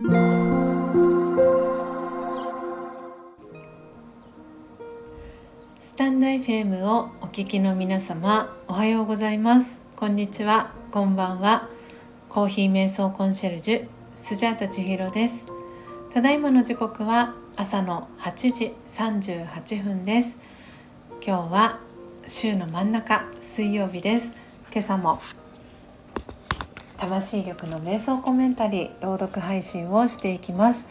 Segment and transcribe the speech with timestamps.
[0.00, 0.06] ス
[5.96, 9.80] タンド FM をお聞きの皆様おはようございます。
[9.96, 10.72] こんにちは。
[10.92, 11.68] こんばんは。
[12.28, 15.46] コーヒー瞑想コンシェルジュスジャータ千尋です。
[16.14, 20.38] ただいまの時刻は朝の8時38分です。
[21.20, 21.80] 今日は
[22.28, 24.30] 週の真ん中水曜日です。
[24.72, 25.18] 今朝も
[26.98, 30.86] 魂力の瞑想コメンタリー朗読配信をしていきます。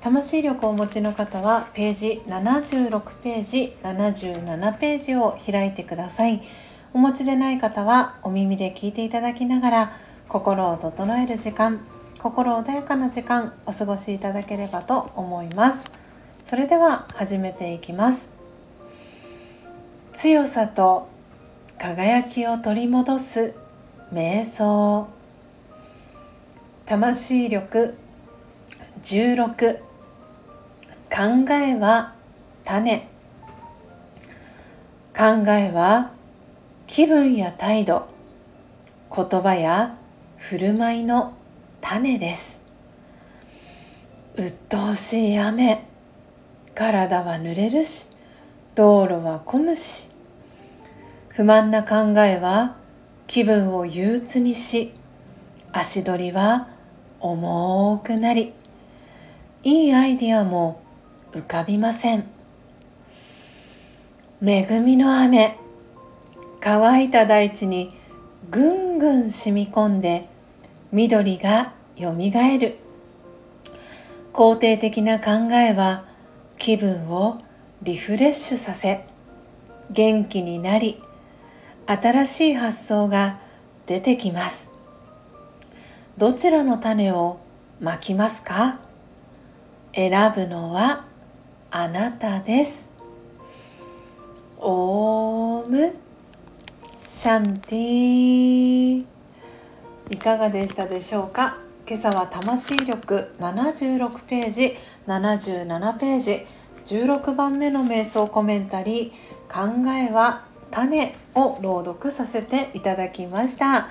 [0.00, 6.40] 魂力をお持ちの方はページ76ページ77ページを開いてください。
[6.94, 9.96] お持ちでない方はお耳で聞いていただきながら
[10.28, 11.80] 心を整える時間
[12.18, 15.84] 心穏やかな時間お過ごしいただければと思います。
[16.44, 18.28] それでは始めていきます。
[20.12, 21.08] 強さと
[21.78, 23.54] 輝きを取り戻す
[24.12, 25.17] 瞑想。
[26.88, 27.94] 魂力
[29.02, 32.14] 16考えは
[32.64, 33.06] 種。
[35.14, 36.12] 考えは
[36.86, 38.08] 気分や態度。
[39.14, 39.98] 言葉や
[40.38, 41.34] 振る舞いの
[41.82, 42.62] 種です。
[44.36, 45.84] 鬱陶しい雨。
[46.74, 48.08] 体は濡れるし
[48.74, 50.08] 道路は混むし。
[51.28, 52.76] 不満な考えは
[53.26, 54.94] 気分を憂鬱にし
[55.70, 56.77] 足取りは
[57.20, 58.52] 重くなり
[59.64, 60.80] いいアイディアも
[61.32, 62.24] 浮かびません。
[64.40, 65.58] 恵みの雨
[66.60, 67.92] 乾いた大地に
[68.50, 70.28] ぐんぐん染み込んで
[70.92, 72.76] 緑がよみがえる。
[74.32, 76.04] 肯定的な考えは
[76.58, 77.40] 気分を
[77.82, 79.04] リフレッシュさせ
[79.90, 81.02] 元気になり
[81.86, 83.40] 新しい発想が
[83.86, 84.77] 出てきます。
[86.18, 87.38] どちらの種を
[87.78, 88.80] まきますか？
[89.94, 91.04] 選ぶのは
[91.70, 92.90] あなたです。
[94.58, 95.94] オーム。
[96.96, 99.04] シャンティ
[100.10, 101.58] いかがでしたでしょうか？
[101.86, 104.76] 今朝は魂力76ページ
[105.06, 106.46] 77ページ
[106.86, 110.42] 16番目の瞑想コメンタリー考えは
[110.72, 113.88] 種を朗読させていただきました。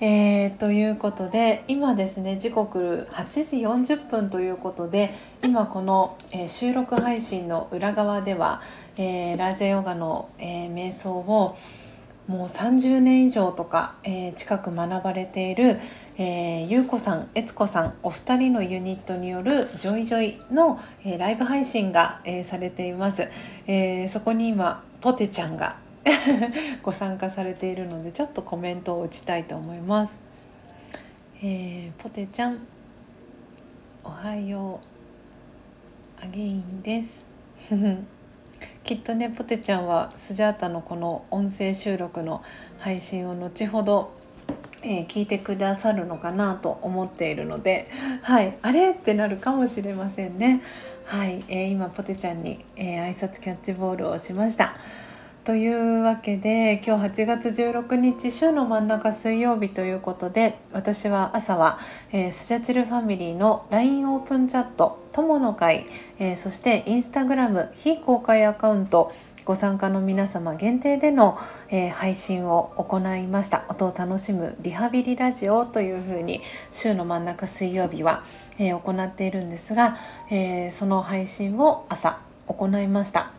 [0.00, 8.62] えー、ということで今ですね時刻8時40分ということで今この、えー、収録配信の裏側では、
[8.96, 11.56] えー、ラージャヨガの、えー、瞑想を
[12.28, 15.80] もう30年以上とか、えー、近く学ばれている、
[16.18, 23.28] えー、ゆうこさん、えつこさんお二人のユニットによるジョイジョイの、えー、ライブ配信が、えー、されています、
[23.66, 25.76] えー、そこに今ポテちゃんが
[26.82, 30.20] ご参加されているのでちょっとコメントを打ちたいと思います。
[31.42, 32.58] えー、ポテちゃん
[34.02, 34.80] おはよ
[36.22, 37.24] う again です。
[38.82, 42.42] きっとねポテちゃんはスジャータのこの音声収録の
[42.78, 44.16] 配信を後ほど、
[44.82, 47.88] えー、聞いてくださるのかなと思っているので
[48.22, 48.90] はいあれ？
[48.90, 50.62] ってなるかもしれませんね。
[51.04, 54.74] はい、えー、今ポテちゃんに、えー、挨拶キャッチボールをしました。
[55.48, 61.78] というわけで今日8月16日週の真ん中水曜日ということで私は朝は、
[62.12, 65.86] えー、スジャチルファミリーの LINE オープンチャット友の会、
[66.18, 69.10] えー、そしてインスタグラム非公開アカウント
[69.46, 71.38] ご参加の皆様限定での、
[71.70, 76.42] えー、配信を行いました音を楽しむリハビリラジオというふうに
[76.72, 78.22] 週の真ん中水曜日は、
[78.58, 79.96] え、行っているんですが、
[80.30, 83.37] え、その配信を朝行いました。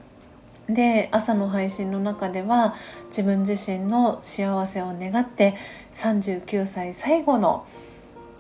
[0.69, 2.75] で朝の配信の中では
[3.07, 5.55] 自分自身の幸せを願って
[5.95, 7.65] 39歳最後の、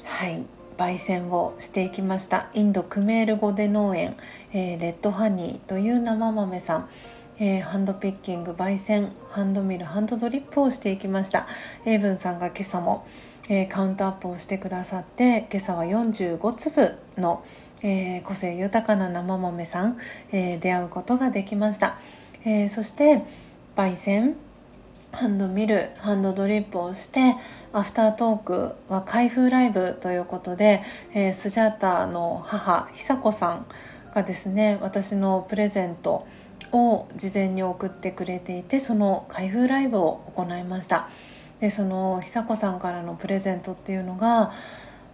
[0.03, 0.43] はい、
[0.77, 2.47] 焙煎をしていきました。
[2.53, 4.15] インドクメール語で農園、
[4.53, 6.89] えー、レッドハニーという生豆さん、
[7.39, 11.47] えー、ハンドピッキング焙煎ハンドミルハンドドリップをしていきました。
[11.85, 13.05] エイブンさんが今朝も、
[13.49, 17.43] えー、カウントアップをしてくださって今朝は45粒の、
[17.81, 19.97] えー、個性豊かな生豆さん、
[20.31, 21.99] えー、出会うことができました、
[22.45, 23.23] えー、そして
[23.75, 24.35] 焙煎
[25.11, 27.35] ハンドミルハンドドリップをして
[27.73, 30.83] アフタートークは開封ライブということで、
[31.13, 33.65] え、スジャータの母久子さん
[34.13, 36.27] がですね私のプレゼント
[36.71, 41.09] を事前に送ってくれていてその開封ライブを行いました。
[41.59, 44.51] でその久子さんからのプレゼントっていうのが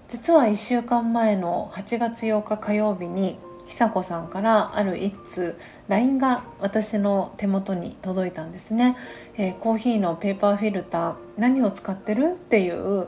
[0.08, 5.58] 実は1週間前の8月8日火曜日に久子さんからある一通
[5.88, 8.96] LINE が私の手元に届いたんですね、
[9.36, 12.34] えー、コーヒーのペーパーフィルター何を使ってる？
[12.34, 13.08] っていう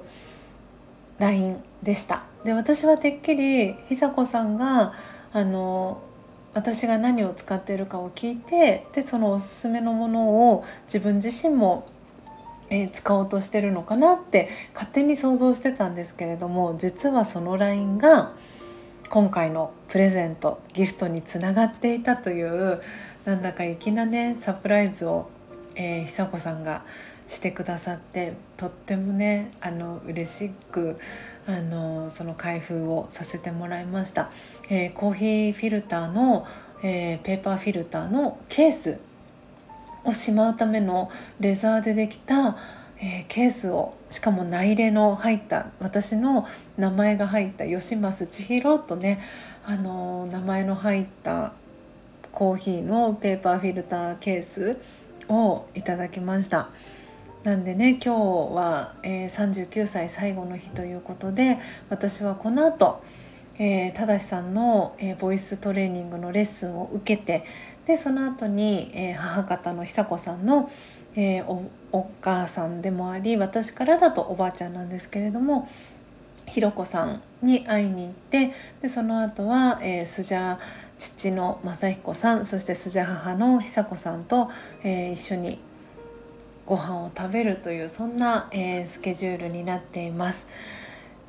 [1.20, 2.24] LINE でした。
[2.44, 4.94] で私はてっきり久子さんが
[5.34, 6.02] あの
[6.56, 11.88] 私が何を使っているかを聞いてでそのおすすめのものを自分自身も、
[12.70, 18.34] えー、使おうとしてるのかなって勝手に想像してたんですけれども実はその LINE が
[19.10, 22.82] 今回のプレゼントギフトにつながっていたという
[23.26, 25.30] なんだか粋なねサプライズを、
[25.76, 26.84] えー、久子さんが
[27.28, 30.98] してくださってとってもねあの嬉しく
[31.46, 34.30] あのその開封をさせてもらいました、
[34.70, 36.46] えー、コーヒーフィルターの、
[36.84, 39.00] えー、ペーパーフィルターのケース
[40.08, 42.58] をしまうためのレザーでできた、
[43.00, 49.22] えー、ケースをしかも内入れの入った私の名前が入った吉増千尋とね、
[49.66, 51.54] あの名前の入った
[52.32, 54.78] コーヒーのペーパーフィルターケース
[55.28, 56.70] をいただきました。
[57.44, 63.02] なんでね今日は、えー、39歳最後の日ということで私はこの後
[63.60, 67.46] えー、正さんの、えー、ボイストレーニングのレッスンを受けて
[67.86, 70.70] でその後に、えー、母方の久子さんの、
[71.16, 75.68] えー、おお母さんでもあり私からだとおばあちゃんなんですけれども
[76.46, 80.58] ひろこさんに会いに行ってでその後は、えー、スジャ
[80.98, 84.50] 父の正彦さんそしてスジャ母の久子さんと、
[84.84, 85.60] えー、一緒に
[86.66, 90.48] ご飯を食べるというそんな、えー、スケジュールになっています。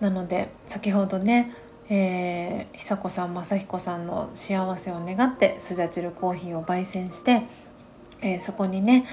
[0.01, 1.55] なので先ほどね、
[1.91, 7.43] えー、久子さん正彦さんの幸せを願ってスジャチルコーヒーを焙煎して、
[8.21, 9.07] えー、そこにね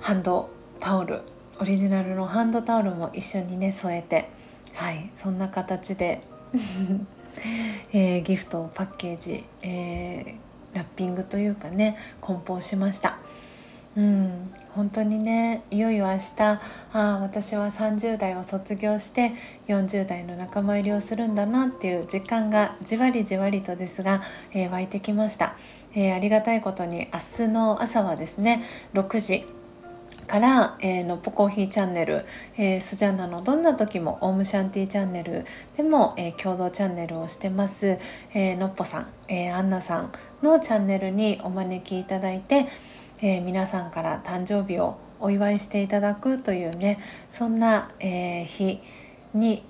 [0.00, 0.48] ハンド
[0.78, 1.22] タオル
[1.60, 4.28] オリジナルのハンドタオルも一緒にね添えて
[4.74, 6.22] はいそんな形で
[7.92, 13.18] えー、ギフトをパッケージ、えー、ラッピングというかね梱包しました。
[13.98, 16.60] うん、本当にねいよいよ明日あ
[16.92, 19.32] あ私は30代を卒業して
[19.66, 24.22] 40代の仲間入りをするんだなっていう実感がじわりじわりとですが、
[24.52, 25.56] えー、湧いてきました、
[25.96, 28.62] えー、ありがたいことに明日の朝はですね
[28.94, 29.46] 6時
[30.28, 32.24] から、えー、のっぽコーヒーチャンネル、
[32.56, 35.44] えー、スジャンナのどんな時もオームシャンティーチャンネル
[35.76, 37.98] でも、えー、共同チャンネルをしてます、
[38.32, 40.12] えー、のっぽさん、えー、アンナさん
[40.42, 42.68] のチャンネルにお招きいただいて、
[43.20, 46.98] えー、皆さんから誕生日をお祝いしていただくというね
[47.30, 48.80] そんな、えー、日
[49.34, 49.64] に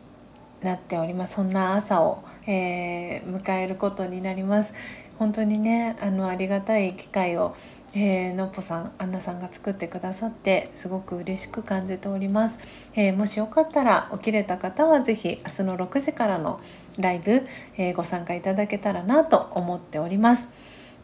[0.62, 1.34] なっております。
[1.34, 4.74] そんな朝を、えー、迎えることになります。
[5.18, 7.56] 本当にねあのありがたい機会を、
[7.94, 12.58] えー、のっぽさんアンナさんが作ってくださってすごく嬉しく感じております、
[12.94, 16.60] えー、もしよかったら起きれた方は是非明日の6時からの
[16.98, 17.44] ライブ、
[17.76, 20.48] え、ご参加いただけたらなと思っております。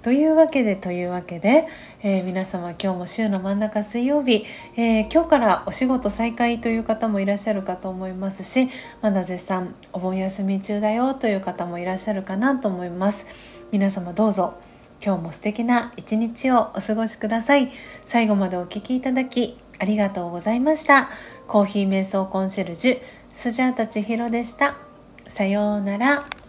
[0.04, 1.66] というわけでというわけで、
[2.02, 4.44] えー、皆様今日も週の真ん中水曜日、
[4.76, 8.68] えー、今日からお仕事再開という方もいらっしゃるかと思いますし
[9.00, 13.24] まだ絶賛お盆休み中だよという方もいらっしゃるかなと思います。
[13.72, 14.58] 皆様どうぞ
[15.02, 17.72] 今日も素敵な一日をお過ごしください。
[18.04, 21.08] 最後までお聴きいただきありがとうございました。
[21.48, 23.00] コーヒー瞑想コンシェルジュ
[23.32, 24.76] スジャータ千尋でした。
[25.30, 26.43] さようなら。